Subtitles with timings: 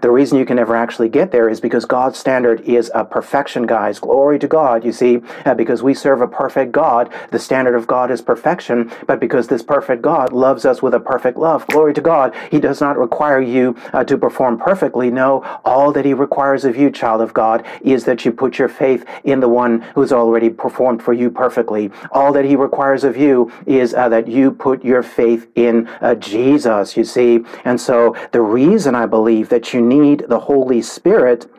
[0.00, 3.66] The reason you can never actually get there is because God's standard is a perfection,
[3.66, 3.98] guys.
[3.98, 4.84] Glory to God.
[4.84, 8.90] You see, uh, because we serve a perfect God, the standard of God is perfection.
[9.06, 12.60] But because this perfect God loves us with a perfect love, glory to God, He
[12.60, 15.10] does not require you uh, to perform perfectly.
[15.10, 18.68] No, all that He requires of you, child of God, is that you put your
[18.68, 21.90] faith in the one who's already performed for you perfectly.
[22.10, 26.14] All that He requires of you is uh, that you put your faith in uh,
[26.14, 27.44] Jesus, you see.
[27.64, 31.50] And so the reason I believe that you need the Holy Spirit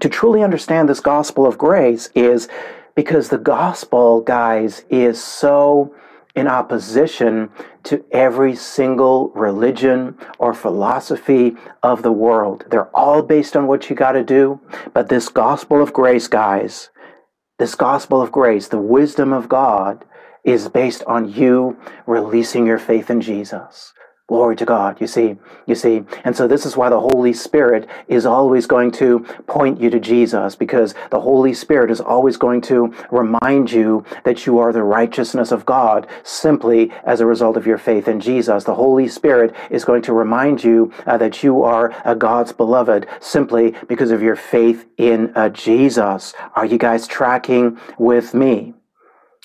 [0.00, 2.48] to truly understand this gospel of grace is
[2.94, 5.94] because the gospel, guys, is so
[6.34, 7.50] in opposition
[7.82, 12.64] to every single religion or philosophy of the world.
[12.70, 14.60] They're all based on what you got to do.
[14.92, 16.90] But this gospel of grace, guys,
[17.58, 20.04] this gospel of grace, the wisdom of God,
[20.44, 23.92] is based on you releasing your faith in Jesus.
[24.28, 25.00] Glory to God.
[25.00, 26.02] You see, you see.
[26.22, 29.98] And so this is why the Holy Spirit is always going to point you to
[29.98, 34.82] Jesus because the Holy Spirit is always going to remind you that you are the
[34.82, 38.64] righteousness of God simply as a result of your faith in Jesus.
[38.64, 43.06] The Holy Spirit is going to remind you uh, that you are uh, God's beloved
[43.20, 46.34] simply because of your faith in uh, Jesus.
[46.54, 48.74] Are you guys tracking with me?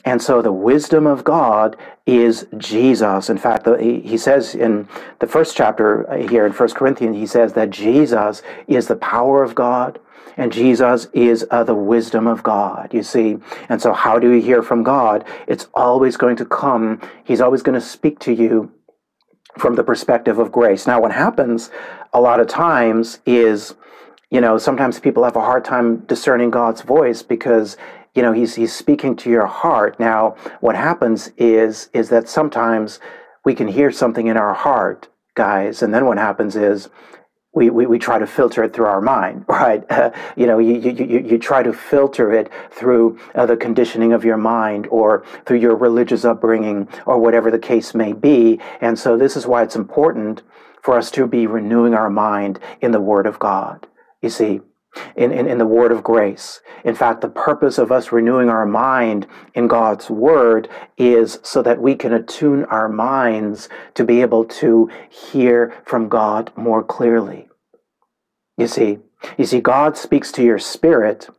[0.05, 3.29] And so the wisdom of God is Jesus.
[3.29, 4.87] In fact, he says in
[5.19, 9.43] the first chapter uh, here in First Corinthians, he says that Jesus is the power
[9.43, 9.99] of God
[10.35, 13.37] and Jesus is uh, the wisdom of God, you see.
[13.69, 15.23] And so how do you hear from God?
[15.47, 18.71] It's always going to come, he's always going to speak to you
[19.57, 20.87] from the perspective of grace.
[20.87, 21.69] Now, what happens
[22.11, 23.75] a lot of times is,
[24.31, 27.77] you know, sometimes people have a hard time discerning God's voice because
[28.13, 32.99] you know he's he's speaking to your heart now what happens is is that sometimes
[33.45, 36.89] we can hear something in our heart guys and then what happens is
[37.53, 39.83] we, we, we try to filter it through our mind, right?
[39.89, 44.11] Uh, you know, you, you, you, you try to filter it through uh, the conditioning
[44.11, 48.59] of your mind or through your religious upbringing or whatever the case may be.
[48.81, 50.41] And so this is why it's important
[50.81, 53.87] for us to be renewing our mind in the Word of God.
[54.21, 54.61] You see,
[55.15, 56.61] in, in, in, the word of grace.
[56.83, 61.81] In fact, the purpose of us renewing our mind in God's word is so that
[61.81, 67.47] we can attune our minds to be able to hear from God more clearly.
[68.57, 68.99] You see,
[69.37, 71.29] you see, God speaks to your spirit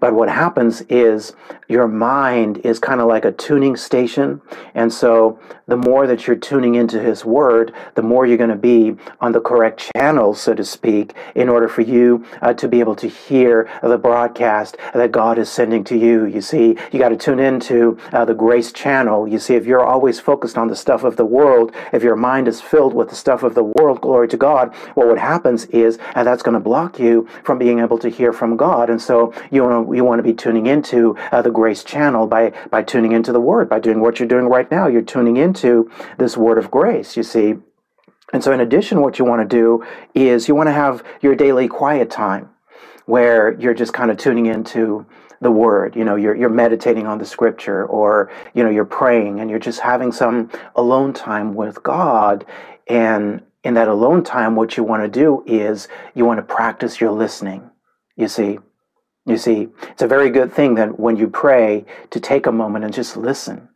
[0.00, 1.34] but what happens is
[1.68, 4.40] your mind is kind of like a tuning station.
[4.74, 8.56] And so the more that you're tuning into His Word, the more you're going to
[8.56, 12.80] be on the correct channel, so to speak, in order for you uh, to be
[12.80, 16.26] able to hear the broadcast that God is sending to you.
[16.26, 19.26] You see, you got to tune into uh, the grace channel.
[19.26, 22.46] You see, if you're always focused on the stuff of the world, if your mind
[22.46, 25.98] is filled with the stuff of the world, glory to God, well, what happens is
[26.14, 28.90] uh, that's going to block you from being able to hear from God.
[28.90, 32.26] And so you want to you want to be tuning into uh, the Grace Channel
[32.26, 34.86] by by tuning into the Word, by doing what you're doing right now.
[34.86, 37.16] You're tuning into this Word of Grace.
[37.16, 37.54] You see.
[38.32, 41.36] And so, in addition, what you want to do is you want to have your
[41.36, 42.50] daily quiet time
[43.06, 45.06] where you're just kind of tuning into
[45.40, 49.40] the word you know you're, you're meditating on the scripture or you know you're praying
[49.40, 52.46] and you're just having some alone time with god
[52.86, 56.98] and in that alone time what you want to do is you want to practice
[56.98, 57.70] your listening
[58.16, 58.58] you see
[59.26, 62.84] you see, it's a very good thing that when you pray to take a moment
[62.84, 63.68] and just listen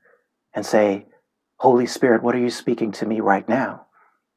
[0.54, 1.06] and say,
[1.58, 3.86] Holy Spirit, what are you speaking to me right now?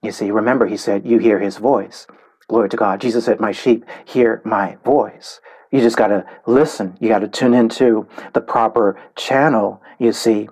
[0.01, 2.07] You see, remember, he said, You hear his voice.
[2.47, 3.01] Glory to God.
[3.01, 5.39] Jesus said, My sheep hear my voice.
[5.71, 6.97] You just got to listen.
[6.99, 10.49] You got to tune into the proper channel, you see.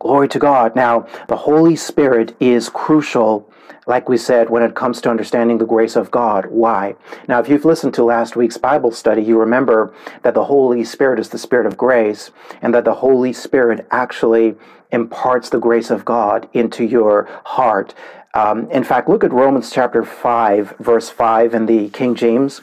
[0.00, 0.74] Glory to God.
[0.74, 3.46] Now, the Holy Spirit is crucial,
[3.86, 6.46] like we said, when it comes to understanding the grace of God.
[6.46, 6.96] Why?
[7.28, 9.92] Now, if you've listened to last week's Bible study, you remember
[10.22, 12.30] that the Holy Spirit is the Spirit of grace,
[12.62, 14.56] and that the Holy Spirit actually
[14.90, 17.94] imparts the grace of God into your heart.
[18.32, 22.62] Um, in fact, look at Romans chapter 5, verse 5 in the King James.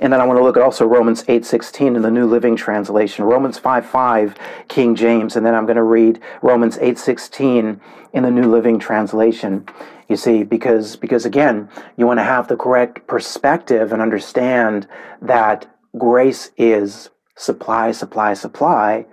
[0.00, 3.24] And then I want to look at also Romans 8:16 in the New Living Translation,
[3.24, 4.34] Romans 5:5
[4.68, 7.80] King James, and then I'm going to read Romans 8:16
[8.12, 9.66] in the New Living Translation.
[10.08, 14.86] You see, because because again, you want to have the correct perspective and understand
[15.20, 15.66] that
[15.98, 19.06] grace is supply, supply, supply.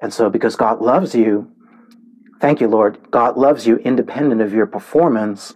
[0.00, 1.50] And so because God loves you,
[2.40, 5.54] thank you, Lord, God loves you independent of your performance.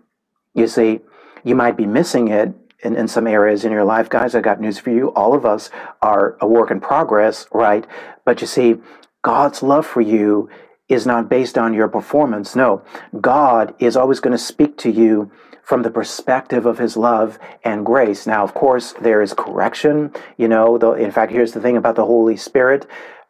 [0.55, 1.01] You see,
[1.43, 4.09] you might be missing it in, in some areas in your life.
[4.09, 5.13] Guys, I got news for you.
[5.15, 5.71] All of us
[6.01, 7.87] are a work in progress, right?
[8.25, 8.77] But you see,
[9.23, 10.51] God's love for you
[10.89, 12.55] is not based on your performance.
[12.55, 12.83] No,
[13.21, 15.31] God is always going to speak to you
[15.63, 18.27] from the perspective of his love and grace.
[18.27, 20.13] Now, of course, there is correction.
[20.37, 22.87] You know, the, in fact, here's the thing about the Holy Spirit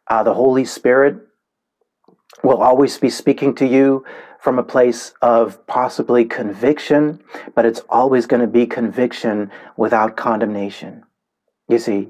[0.08, 1.16] uh, the Holy Spirit
[2.43, 4.05] will always be speaking to you
[4.43, 7.23] from a place of possibly conviction,
[7.55, 11.05] but it's always going to be conviction without condemnation.
[11.69, 12.09] You see,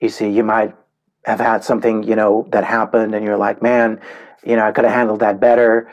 [0.00, 0.74] you see, you might
[1.26, 4.00] have had something, you know, that happened and you're like, man,
[4.42, 5.90] you know, I could have handled that better.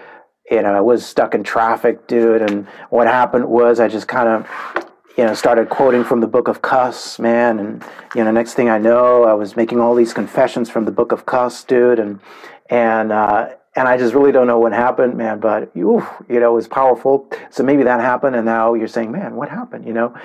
[0.50, 2.50] You know, I was stuck in traffic, dude.
[2.50, 4.86] And what happened was I just kind of,
[5.18, 7.60] you know, started quoting from the book of Cuss, man.
[7.60, 7.84] And,
[8.16, 11.12] you know, next thing I know, I was making all these confessions from the book
[11.12, 12.00] of Cuss, dude.
[12.00, 12.22] And,
[12.70, 15.40] and, uh, and I just really don't know what happened, man.
[15.40, 17.30] But you, you know, it was powerful.
[17.50, 19.88] So maybe that happened, and now you're saying, man, what happened?
[19.88, 20.16] You know.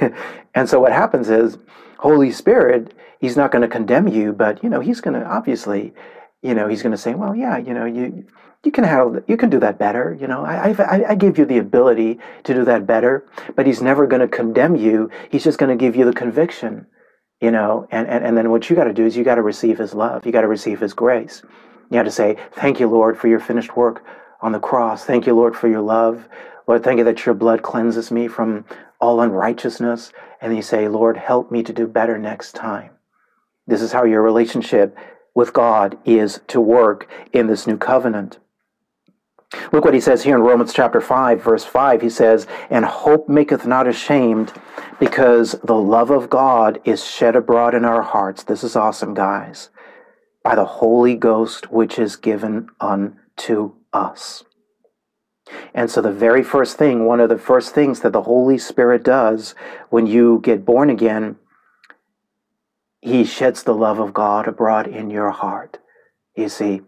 [0.54, 1.58] and so what happens is,
[1.98, 5.92] Holy Spirit, He's not going to condemn you, but you know, He's going to obviously,
[6.42, 8.26] you know, He's going to say, well, yeah, you know, you
[8.64, 11.44] you can handle you can do that better you know I, I, I give you
[11.44, 15.58] the ability to do that better but he's never going to condemn you he's just
[15.58, 16.86] going to give you the conviction
[17.40, 19.42] you know and, and, and then what you got to do is you got to
[19.42, 21.42] receive his love you got to receive his grace
[21.90, 24.04] you have to say, Thank you, Lord, for your finished work
[24.40, 25.04] on the cross.
[25.04, 26.28] Thank you, Lord, for your love.
[26.66, 28.64] Lord, thank you that your blood cleanses me from
[29.00, 30.12] all unrighteousness.
[30.40, 32.90] And you say, Lord, help me to do better next time.
[33.66, 34.96] This is how your relationship
[35.34, 38.38] with God is to work in this new covenant.
[39.72, 42.02] Look what he says here in Romans chapter 5, verse 5.
[42.02, 44.52] He says, And hope maketh not ashamed,
[45.00, 48.42] because the love of God is shed abroad in our hearts.
[48.42, 49.70] This is awesome, guys
[50.42, 54.44] by the Holy Ghost, which is given unto us.
[55.74, 59.02] And so, the very first thing, one of the first things that the Holy Spirit
[59.02, 59.54] does
[59.88, 61.36] when you get born again,
[63.00, 65.78] He sheds the love of God abroad in your heart.
[66.34, 66.82] You see,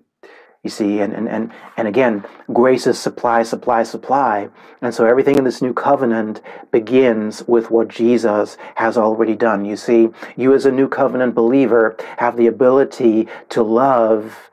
[0.62, 2.22] you see, and, and, and, and again,
[2.52, 4.50] grace is supply, supply, supply.
[4.82, 9.64] And so everything in this new covenant begins with what Jesus has already done.
[9.64, 14.50] You see, you as a new covenant believer have the ability to love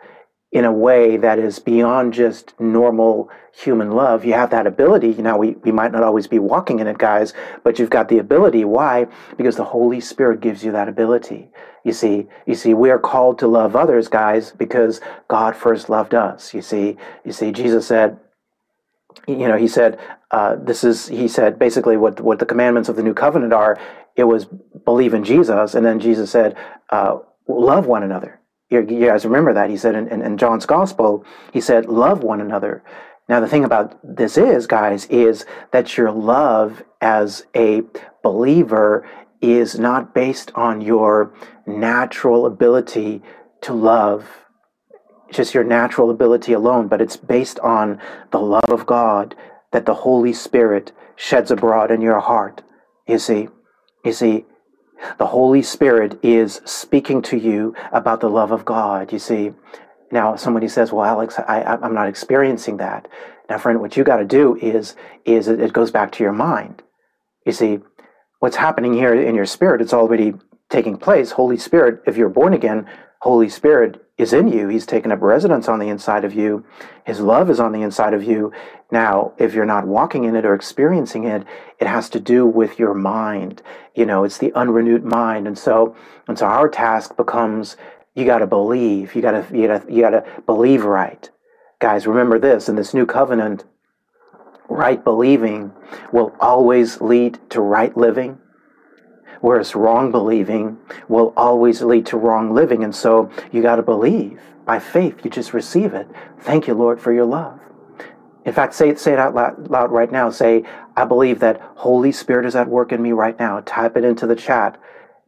[0.52, 4.24] in a way that is beyond just normal human love.
[4.24, 5.14] You have that ability.
[5.16, 7.34] Now, we, we might not always be walking in it, guys,
[7.64, 8.64] but you've got the ability.
[8.64, 9.08] Why?
[9.36, 11.52] Because the Holy Spirit gives you that ability.
[11.84, 16.14] You see, you see, we are called to love others, guys, because God first loved
[16.14, 16.54] us.
[16.54, 18.18] You see, you see, Jesus said,
[19.28, 20.00] you know, he said,
[20.32, 23.78] uh, this is, he said, basically what, what the commandments of the new covenant are,
[24.16, 24.46] it was
[24.86, 25.76] believe in Jesus.
[25.76, 26.56] And then Jesus said,
[26.90, 28.37] uh, love one another.
[28.70, 29.70] You, guys remember that.
[29.70, 32.84] He said in, in, in John's gospel, he said, love one another.
[33.30, 37.82] Now, the thing about this is, guys, is that your love as a
[38.24, 39.08] believer
[39.42, 41.34] is not based on your
[41.66, 43.22] natural ability
[43.62, 44.46] to love,
[45.32, 48.00] just your natural ability alone, but it's based on
[48.32, 49.36] the love of God
[49.72, 52.64] that the Holy Spirit sheds abroad in your heart.
[53.08, 53.50] You see,
[54.06, 54.46] you see,
[55.18, 59.12] the Holy Spirit is speaking to you about the love of God.
[59.12, 59.54] You see,
[60.12, 63.08] now somebody says, "Well, Alex, I, I'm not experiencing that."
[63.50, 66.84] Now, friend, what you got to do is is it goes back to your mind.
[67.46, 67.80] You see,
[68.40, 70.34] what's happening here in your spirit, it's already
[70.70, 71.32] taking place.
[71.32, 72.88] Holy Spirit, if you're born again,
[73.22, 74.68] Holy Spirit is in you.
[74.68, 76.66] He's taken up residence on the inside of you.
[77.06, 78.52] His love is on the inside of you.
[78.92, 81.44] Now, if you're not walking in it or experiencing it,
[81.80, 83.62] it has to do with your mind.
[83.96, 85.48] You know, it's the unrenewed mind.
[85.48, 85.96] And so,
[86.28, 87.76] and so our task becomes
[88.16, 89.14] you got to believe.
[89.16, 91.30] You got to you got to you got to believe right.
[91.80, 93.64] Guys, remember this in this new covenant,
[94.68, 95.72] right believing
[96.12, 98.40] will always lead to right living,
[99.42, 100.78] whereas wrong believing
[101.08, 102.84] will always lead to wrong living.
[102.84, 105.24] And so you got to believe by faith.
[105.24, 106.08] You just receive it.
[106.40, 107.60] Thank you, Lord, for your love.
[108.46, 110.30] In fact, say it, say it out loud, loud right now.
[110.30, 110.64] Say,
[110.96, 113.62] I believe that Holy Spirit is at work in me right now.
[113.66, 114.80] Type it into the chat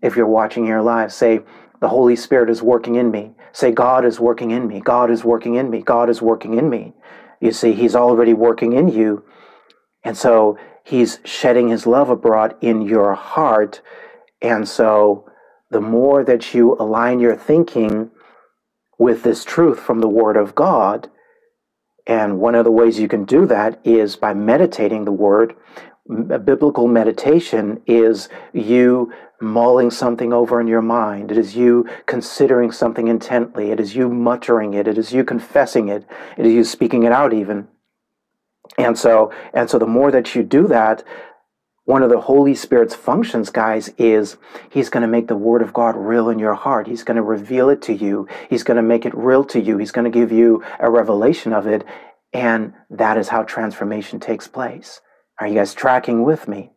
[0.02, 1.12] if you're watching here live.
[1.12, 1.42] Say,
[1.82, 3.34] the Holy Spirit is working in me.
[3.52, 4.80] Say, God is working in me.
[4.80, 5.82] God is working in me.
[5.82, 6.94] God is working in me.
[7.42, 9.24] You see, He's already working in you.
[10.04, 10.58] And so
[10.90, 13.82] He's shedding His love abroad in your heart.
[14.42, 15.30] And so
[15.70, 18.10] the more that you align your thinking
[18.98, 21.10] with this truth from the Word of God,
[22.08, 25.56] and one of the ways you can do that is by meditating the Word.
[26.32, 31.32] A biblical meditation is you mulling something over in your mind.
[31.32, 33.70] It is you considering something intently.
[33.70, 34.88] It is you muttering it.
[34.88, 36.04] It is you confessing it.
[36.36, 37.68] It is you speaking it out even.
[38.78, 41.04] And so, and so the more that you do that,
[41.86, 44.38] one of the Holy Spirit's functions, guys, is
[44.70, 46.86] He's going to make the Word of God real in your heart.
[46.86, 48.28] He's going to reveal it to you.
[48.48, 49.80] He's going to make it real to you.
[49.80, 51.84] He's going to give you a revelation of it.
[52.32, 55.02] And that is how transformation takes place.
[55.40, 56.74] Are you guys tracking with me?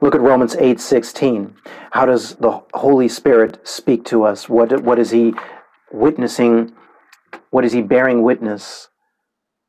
[0.00, 1.54] Look at Romans 8 16.
[1.90, 4.48] How does the Holy Spirit speak to us?
[4.48, 5.34] What, what is He
[5.92, 6.72] witnessing?
[7.50, 8.88] What is He bearing witness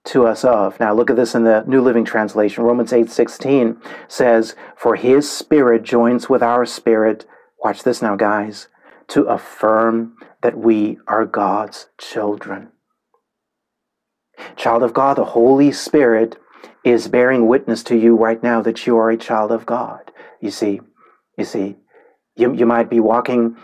[0.06, 0.80] to us of.
[0.80, 2.64] Now look at this in the New Living Translation.
[2.64, 3.78] Romans 8:16
[4.08, 7.26] says, "For his spirit joins with our spirit,
[7.64, 8.68] watch this now guys,
[9.10, 12.72] to affirm that we are God's children."
[14.56, 16.38] Child of God, the Holy Spirit
[16.84, 20.12] is bearing witness to you right now that you are a child of God.
[20.40, 20.82] You see,
[21.38, 21.78] you see,
[22.36, 23.56] you, you might be walking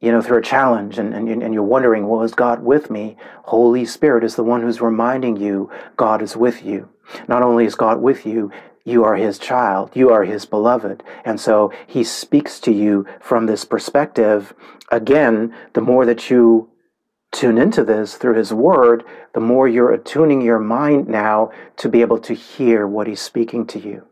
[0.00, 3.16] you know, through a challenge and, and, and you're wondering, well, is God with me?
[3.44, 6.88] Holy Spirit is the one who's reminding you God is with you.
[7.28, 8.50] Not only is God with you,
[8.84, 11.02] you are his child, you are his beloved.
[11.24, 14.54] And so he speaks to you from this perspective.
[14.92, 16.70] Again, the more that you
[17.32, 19.02] tune into this through his word,
[19.34, 23.66] the more you're attuning your mind now to be able to hear what he's speaking
[23.66, 24.06] to you.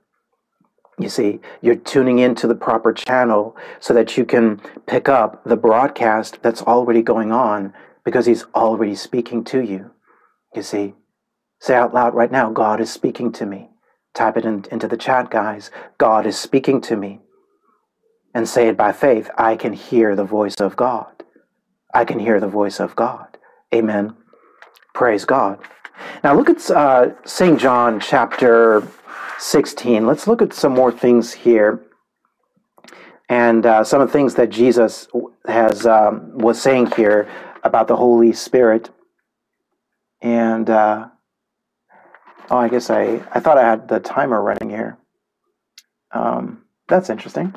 [0.99, 5.57] You see, you're tuning into the proper channel so that you can pick up the
[5.57, 7.73] broadcast that's already going on
[8.05, 9.91] because he's already speaking to you.
[10.55, 10.95] You see,
[11.61, 13.71] say out loud right now, God is speaking to me.
[14.15, 15.71] Type it in, into the chat, guys.
[15.99, 17.21] God is speaking to me.
[18.33, 21.25] And say it by faith I can hear the voice of God.
[21.93, 23.39] I can hear the voice of God.
[23.73, 24.17] Amen.
[24.93, 25.59] Praise God.
[26.23, 27.59] Now look at uh, St.
[27.59, 28.87] John chapter
[29.39, 30.07] 16.
[30.07, 31.85] Let's look at some more things here,
[33.29, 35.09] and uh, some of the things that Jesus
[35.47, 37.29] has um, was saying here
[37.63, 38.91] about the Holy Spirit.
[40.21, 41.09] And uh,
[42.51, 44.99] oh, I guess I I thought I had the timer running here.
[46.13, 47.55] Um, that's interesting.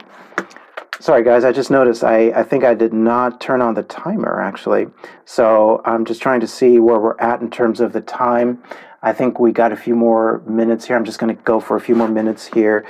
[1.00, 4.42] Sorry, guys, I just noticed I, I think I did not turn on the timer
[4.42, 4.88] actually.
[5.26, 8.64] So I'm just trying to see where we're at in terms of the time.
[9.01, 10.96] I think we got a few more minutes here.
[10.96, 12.86] I'm just going to go for a few more minutes here,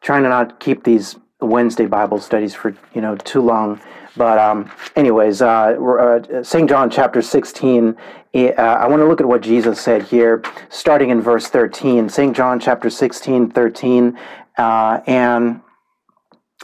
[0.00, 3.80] trying to not keep these Wednesday Bible studies for you know too long.
[4.16, 6.68] But um, anyways, uh, uh, St.
[6.68, 7.96] John chapter 16.
[8.34, 12.08] Uh, I want to look at what Jesus said here, starting in verse 13.
[12.08, 12.36] St.
[12.36, 14.18] John chapter 16, 13,
[14.58, 15.60] uh, and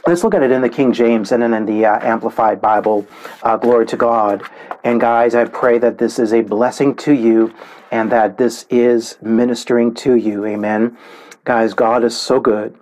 [0.07, 3.07] let's look at it in the King James and then in the uh, Amplified Bible.
[3.41, 4.43] Uh, glory to God.
[4.83, 7.53] And guys, I pray that this is a blessing to you
[7.91, 10.45] and that this is ministering to you.
[10.45, 10.97] Amen.
[11.43, 12.77] Guys, God is so good.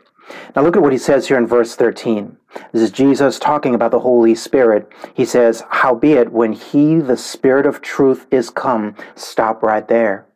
[0.56, 2.38] Now look at what he says here in verse 13.
[2.72, 4.90] This is Jesus talking about the Holy Spirit.
[5.14, 10.28] He says, Howbeit, when he, the Spirit of truth, is come, stop right there.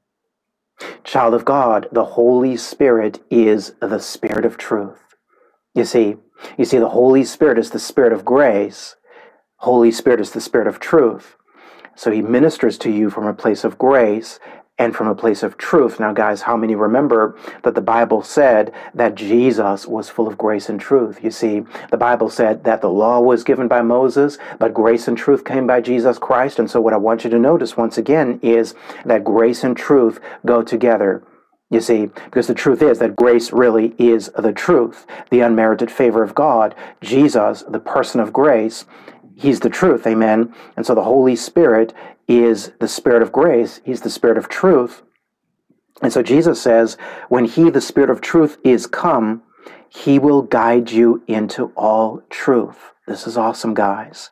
[1.04, 5.00] Child of God, the Holy Spirit is the Spirit of truth.
[5.74, 6.18] You see,
[6.58, 8.96] you see, the Holy Spirit is the Spirit of grace.
[9.58, 11.36] Holy Spirit is the Spirit of truth.
[11.96, 14.40] So he ministers to you from a place of grace
[14.80, 16.00] and from a place of truth.
[16.00, 20.70] Now, guys, how many remember that the Bible said that Jesus was full of grace
[20.70, 21.24] and truth?
[21.24, 25.18] You see, the Bible said that the law was given by Moses, but grace and
[25.18, 26.60] truth came by Jesus Christ.
[26.60, 28.76] And so, what I want you to notice once again is
[29.06, 31.24] that grace and truth go together.
[31.70, 36.24] You see, because the truth is that grace really is the truth, the unmerited favor
[36.24, 36.74] of God.
[37.02, 38.86] Jesus, the person of grace,
[39.36, 40.54] He's the truth, amen.
[40.76, 41.94] And so the Holy Spirit
[42.28, 45.04] is the Spirit of grace, He's the Spirit of truth.
[46.02, 46.96] And so Jesus says,
[47.28, 49.44] when He, the Spirit of truth, is come,
[49.90, 52.94] He will guide you into all truth.
[53.08, 54.30] This is awesome, guys.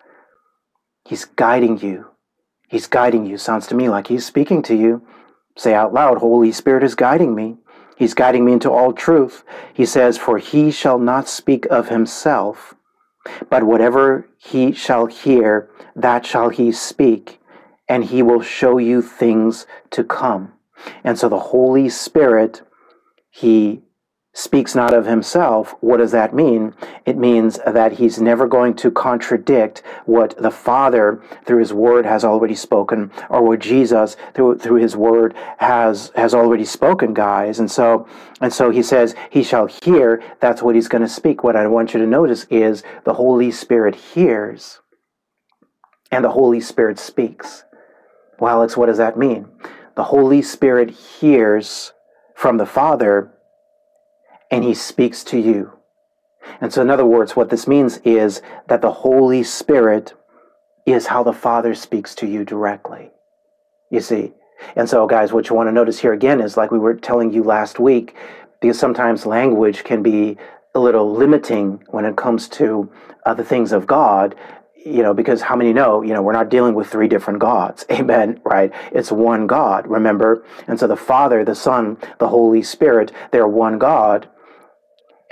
[1.06, 2.08] He's guiding you.
[2.70, 3.38] He's guiding you.
[3.38, 5.06] Sounds to me like He's speaking to you.
[5.58, 7.58] Say out loud, Holy Spirit is guiding me.
[7.98, 9.44] He's guiding me into all truth.
[9.74, 12.76] He says, For he shall not speak of himself,
[13.50, 17.40] but whatever he shall hear, that shall he speak,
[17.88, 20.52] and he will show you things to come.
[21.04, 22.62] And so the Holy Spirit,
[23.30, 23.82] he
[24.36, 26.74] speaks not of himself, what does that mean?
[27.06, 32.26] It means that he's never going to contradict what the Father through his word has
[32.26, 37.60] already spoken or what Jesus through through his word has has already spoken, guys.
[37.60, 38.08] And so
[38.42, 41.42] and so he says he shall hear, that's what he's going to speak.
[41.42, 44.82] What I want you to notice is the Holy Spirit hears
[46.12, 47.64] and the Holy Spirit speaks.
[48.38, 49.48] Well, Alex, what does that mean?
[49.96, 51.94] The Holy Spirit hears
[52.36, 53.32] from the Father
[54.52, 55.74] and he speaks to you.
[56.62, 60.14] And so, in other words, what this means is that the Holy Spirit
[60.86, 63.12] is how the Father speaks to you directly.
[63.90, 64.34] You see?
[64.76, 67.34] And so, guys, what you want to notice here again is like we were telling
[67.34, 68.16] you last week,
[68.62, 70.38] because sometimes language can be
[70.76, 72.92] a little limiting when it comes to
[73.26, 74.36] uh, the things of God
[74.86, 77.86] you know, because how many know, you know, we're not dealing with three different gods.
[77.92, 78.40] Amen.
[78.46, 78.72] Right?
[78.92, 80.46] It's one God, remember?
[80.68, 84.30] And so the Father, the Son, the Holy Spirit, they're one God.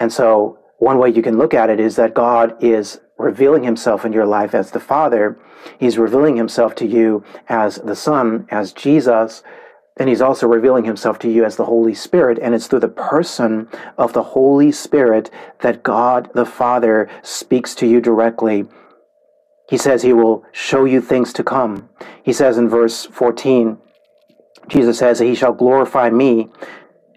[0.03, 4.03] And so, one way you can look at it is that God is revealing himself
[4.03, 5.39] in your life as the Father.
[5.79, 9.43] He's revealing himself to you as the Son, as Jesus.
[9.95, 12.38] And he's also revealing himself to you as the Holy Spirit.
[12.41, 15.31] And it's through the person of the Holy Spirit
[15.62, 18.65] that God the Father speaks to you directly.
[19.69, 21.88] He says he will show you things to come.
[22.24, 23.77] He says in verse 14,
[24.67, 26.50] Jesus says, He shall glorify me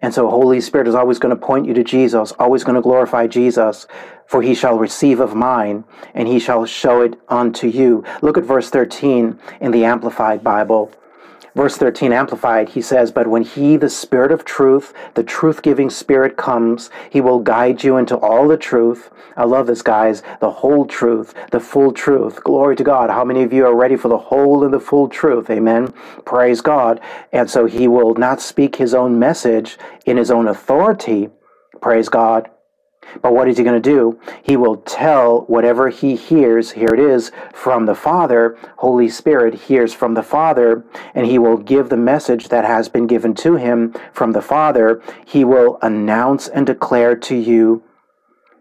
[0.06, 2.80] and so Holy Spirit is always going to point you to Jesus, always going to
[2.80, 3.88] glorify Jesus,
[4.24, 5.82] for he shall receive of mine,
[6.14, 8.04] and he shall show it unto you.
[8.22, 10.92] Look at verse 13 in the Amplified Bible.
[11.56, 15.88] Verse 13 amplified, he says, But when he, the Spirit of truth, the truth giving
[15.88, 19.08] Spirit comes, he will guide you into all the truth.
[19.38, 20.22] I love this, guys.
[20.40, 22.44] The whole truth, the full truth.
[22.44, 23.08] Glory to God.
[23.08, 25.48] How many of you are ready for the whole and the full truth?
[25.48, 25.94] Amen.
[26.26, 27.00] Praise God.
[27.32, 31.30] And so he will not speak his own message in his own authority.
[31.80, 32.50] Praise God.
[33.22, 34.18] But what is he going to do?
[34.42, 38.56] He will tell whatever he hears, here it is, from the Father.
[38.78, 40.84] Holy Spirit hears from the Father,
[41.14, 45.02] and he will give the message that has been given to him from the Father.
[45.24, 47.82] He will announce and declare to you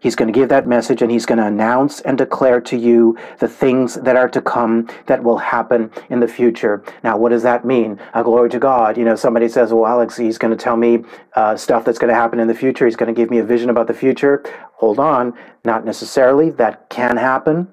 [0.05, 3.17] He's going to give that message and he's going to announce and declare to you
[3.39, 6.83] the things that are to come that will happen in the future.
[7.03, 7.99] Now, what does that mean?
[8.13, 8.99] Uh, glory to God.
[8.99, 11.03] You know, somebody says, well, Alex, he's going to tell me
[11.35, 12.85] uh, stuff that's going to happen in the future.
[12.85, 14.43] He's going to give me a vision about the future.
[14.73, 15.33] Hold on.
[15.63, 16.51] Not necessarily.
[16.51, 17.67] That can happen.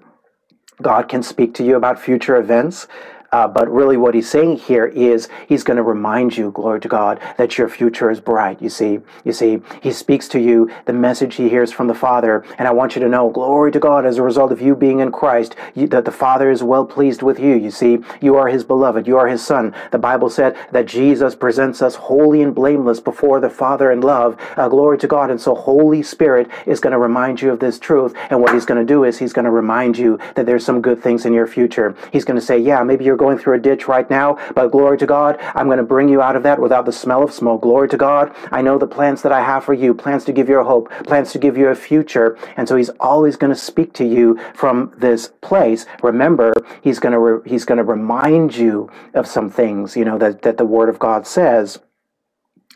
[0.80, 2.88] God can speak to you about future events.
[3.32, 6.88] Uh, but really, what he's saying here is he's going to remind you, glory to
[6.88, 8.60] God, that your future is bright.
[8.60, 12.44] You see, you see, he speaks to you the message he hears from the Father,
[12.58, 15.00] and I want you to know, glory to God, as a result of you being
[15.00, 17.54] in Christ, you, that the Father is well pleased with you.
[17.54, 19.74] You see, you are his beloved, you are his son.
[19.92, 24.36] The Bible said that Jesus presents us holy and blameless before the Father in love.
[24.58, 27.78] Uh, glory to God, and so Holy Spirit is going to remind you of this
[27.78, 30.66] truth, and what he's going to do is he's going to remind you that there's
[30.66, 31.96] some good things in your future.
[32.12, 34.98] He's going to say, yeah, maybe you're going through a ditch right now, but glory
[34.98, 37.62] to God, I'm going to bring you out of that without the smell of smoke.
[37.62, 38.34] Glory to God.
[38.50, 40.90] I know the plans that I have for you, plans to give you a hope,
[41.06, 42.36] plans to give you a future.
[42.56, 45.86] And so he's always going to speak to you from this place.
[46.02, 50.18] Remember, he's going to re- he's going to remind you of some things, you know,
[50.18, 51.78] that that the word of God says.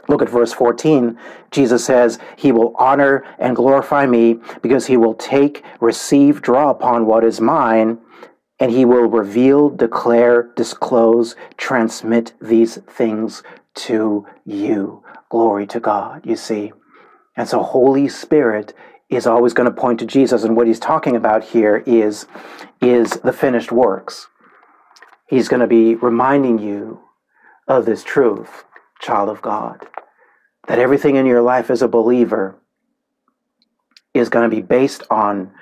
[0.09, 1.19] Look at verse 14.
[1.51, 7.07] Jesus says, He will honor and glorify me because he will take, receive, draw upon
[7.07, 7.99] what is mine
[8.59, 13.43] and he will reveal, declare, disclose, transmit these things
[13.75, 15.03] to you.
[15.29, 16.73] Glory to God, you see.
[17.37, 18.73] And so, Holy Spirit
[19.09, 20.43] is always going to point to Jesus.
[20.43, 22.27] And what he's talking about here is,
[22.81, 24.29] is the finished works.
[25.29, 27.01] He's going to be reminding you
[27.69, 28.65] of this truth,
[29.01, 29.87] child of God,
[30.67, 32.59] that everything in your life as a believer
[34.15, 35.53] is going to be based on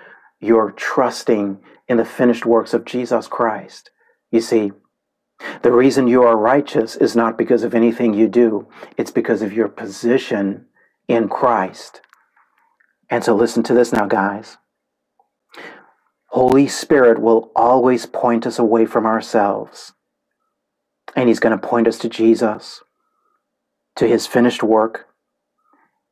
[0.40, 3.90] your trusting in the finished works of Jesus Christ.
[4.30, 4.72] You see,
[5.62, 9.52] the reason you are righteous is not because of anything you do, it's because of
[9.52, 10.66] your position
[11.08, 12.00] in Christ.
[13.10, 14.56] And so listen to this now, guys.
[16.28, 19.92] Holy Spirit will always point us away from ourselves.
[21.14, 22.82] And He's going to point us to Jesus,
[23.96, 25.06] to His finished work.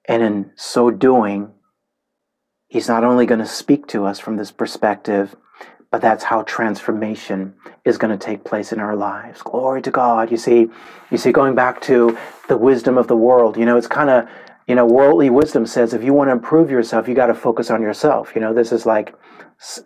[0.07, 1.53] And in so doing,
[2.73, 5.37] He's not only going to speak to us from this perspective,
[5.91, 7.53] but that's how transformation
[7.85, 9.43] is going to take place in our lives.
[9.43, 10.31] Glory to God.
[10.31, 10.71] You see,
[11.11, 12.17] you see, going back to
[12.49, 14.27] the wisdom of the world, you know, it's kind of,
[14.67, 17.71] you know, worldly wisdom says if you want to improve yourself, you got to focus
[17.71, 18.33] on yourself.
[18.35, 19.15] You know, this is like,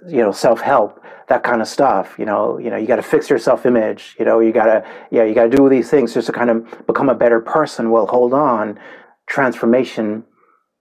[0.06, 2.14] you know, self help, that kind of stuff.
[2.20, 4.14] You know, you know, you got to fix your self image.
[4.16, 6.50] You know, you got to, yeah, you got to do these things just to kind
[6.50, 7.90] of become a better person.
[7.90, 8.78] Well, hold on,
[9.26, 10.22] transformation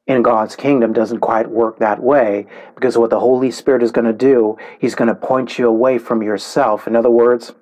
[0.07, 4.05] in God's kingdom doesn't quite work that way because what the Holy Spirit is going
[4.05, 6.87] to do, He's going to point you away from yourself.
[6.87, 7.53] In other words,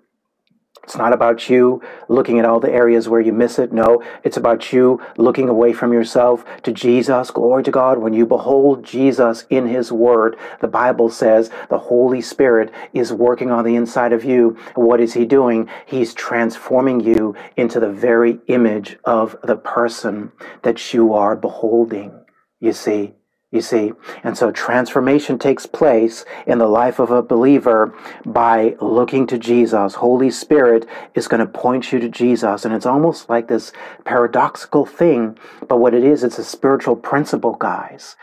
[0.83, 3.71] it's not about you looking at all the areas where you miss it.
[3.71, 7.31] No, it's about you looking away from yourself to Jesus.
[7.31, 7.99] Glory to God.
[7.99, 13.49] When you behold Jesus in His Word, the Bible says the Holy Spirit is working
[13.49, 14.57] on the inside of you.
[14.75, 15.69] What is He doing?
[15.85, 22.22] He's transforming you into the very image of the person that you are beholding.
[22.63, 23.13] You see,
[23.51, 23.91] you see,
[24.23, 27.93] and so transformation takes place in the life of a believer
[28.25, 29.95] by looking to Jesus.
[29.95, 32.63] Holy Spirit is going to point you to Jesus.
[32.63, 33.73] And it's almost like this
[34.05, 38.15] paradoxical thing, but what it is, it's a spiritual principle, guys,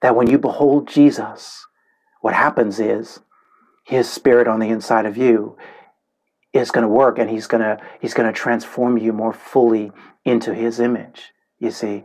[0.00, 1.66] that when you behold Jesus,
[2.20, 3.18] what happens is
[3.84, 5.56] his spirit on the inside of you
[6.52, 9.90] is going to work and he's going to he's going to transform you more fully
[10.24, 12.04] into his image you see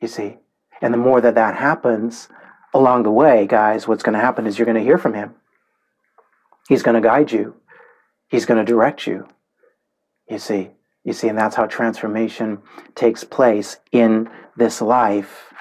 [0.00, 0.36] you see
[0.80, 2.28] and the more that that happens
[2.74, 5.34] along the way, guys, what's going to happen is you're going to hear from him.
[6.68, 7.54] He's going to guide you.
[8.28, 9.26] He's going to direct you.
[10.28, 10.70] You see,
[11.04, 12.58] you see, and that's how transformation
[12.94, 15.52] takes place in this life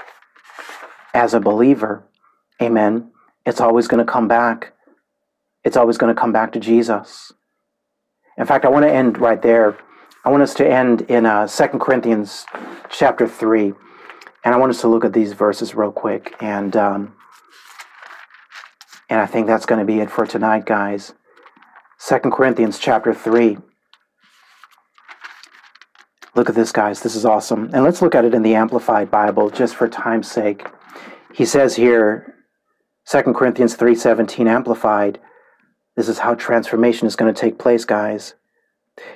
[1.13, 2.03] as a believer.
[2.61, 3.11] Amen.
[3.45, 4.73] It's always going to come back.
[5.63, 7.31] It's always going to come back to Jesus.
[8.37, 9.77] In fact, I want to end right there.
[10.25, 12.45] I want us to end in uh, 2 Corinthians
[12.89, 13.73] chapter 3.
[14.47, 16.33] And I want us to look at these verses real quick.
[16.39, 17.13] And, um,
[19.09, 21.11] and I think that's going to be it for tonight, guys.
[21.97, 23.57] Second Corinthians chapter 3.
[26.33, 27.01] Look at this, guys.
[27.01, 27.71] This is awesome.
[27.73, 30.65] And let's look at it in the Amplified Bible just for time's sake.
[31.33, 32.33] He says here,
[33.05, 35.19] 2 Corinthians 3:17 amplified,
[35.97, 38.35] this is how transformation is going to take place, guys.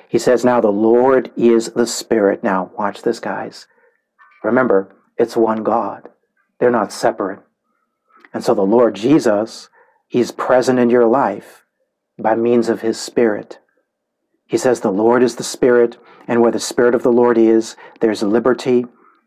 [0.09, 3.65] He says, "Now the Lord is the Spirit." Now, watch this, guys.
[4.43, 6.09] Remember, it's one God.
[6.59, 7.39] They're not separate.
[8.33, 9.69] And so the Lord Jesus,
[10.07, 11.63] He's present in your life
[12.17, 13.59] by means of His Spirit.
[14.47, 17.75] He says, The Lord is the Spirit, and where the Spirit of the Lord is,
[17.99, 18.85] there's liberty,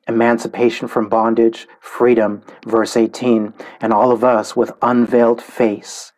[0.08, 2.42] emancipation from bondage, freedom.
[2.66, 3.54] Verse 18.
[3.80, 6.10] And all of us with unveiled face,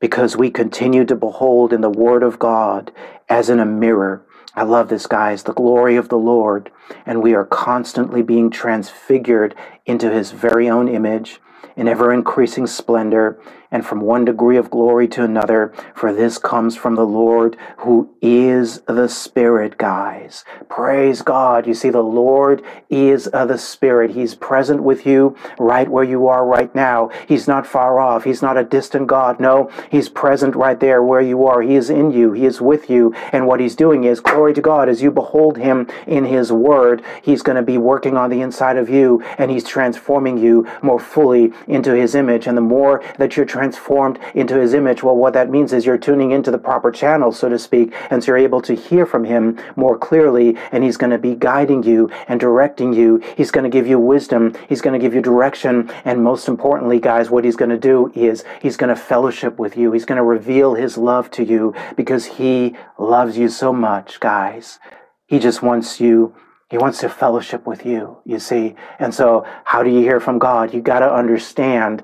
[0.00, 2.90] because we continue to behold in the Word of God
[3.28, 4.25] as in a mirror
[4.56, 6.70] I love this, guys, the glory of the Lord,
[7.04, 11.42] and we are constantly being transfigured into his very own image
[11.76, 13.38] in ever increasing splendor
[13.70, 18.10] and from one degree of glory to another, for this comes from the Lord who
[18.20, 20.44] is the Spirit, guys.
[20.68, 21.66] Praise God.
[21.66, 24.12] You see, the Lord is uh, the Spirit.
[24.12, 27.10] He's present with you right where you are right now.
[27.28, 28.24] He's not far off.
[28.24, 29.40] He's not a distant God.
[29.40, 31.62] No, He's present right there where you are.
[31.62, 32.32] He is in you.
[32.32, 33.14] He is with you.
[33.32, 37.02] And what He's doing is, glory to God, as you behold Him in His Word,
[37.22, 41.00] He's going to be working on the inside of you and He's transforming you more
[41.00, 42.46] fully into His image.
[42.46, 45.96] And the more that you're transformed into his image, well, what that means is you're
[45.96, 49.24] tuning into the proper channel, so to speak, and so you're able to hear from
[49.24, 53.22] him more clearly, and he's going to be guiding you and directing you.
[53.34, 54.54] He's going to give you wisdom.
[54.68, 55.90] He's going to give you direction.
[56.04, 59.76] And most importantly, guys, what he's going to do is he's going to fellowship with
[59.76, 59.92] you.
[59.92, 64.78] He's going to reveal his love to you because he loves you so much, guys.
[65.26, 66.34] He just wants you
[66.68, 68.74] he wants to fellowship with you, you see.
[68.98, 70.74] And so, how do you hear from God?
[70.74, 72.02] You got to understand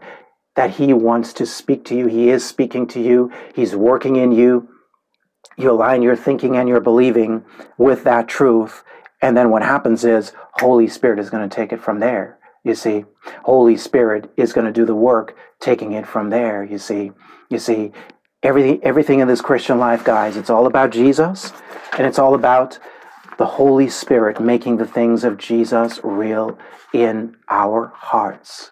[0.54, 2.06] that He wants to speak to you.
[2.06, 4.68] He is speaking to you, He's working in you.
[5.56, 7.44] You align your thinking and your believing
[7.76, 8.84] with that truth.
[9.20, 12.38] And then what happens is Holy Spirit is going to take it from there.
[12.64, 13.04] You see,
[13.44, 16.64] Holy Spirit is going to do the work, taking it from there.
[16.64, 17.12] You see,
[17.48, 17.92] you see,
[18.42, 21.52] everything, everything in this Christian life, guys, it's all about Jesus,
[21.96, 22.78] and it's all about
[23.38, 26.58] the Holy Spirit making the things of Jesus real
[26.92, 28.71] in our hearts.